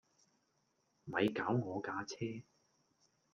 [1.03, 2.15] 咪搞我架車